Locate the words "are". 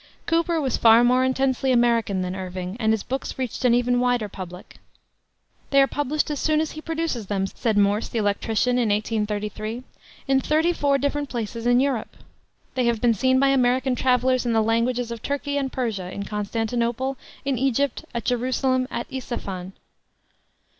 5.79-5.85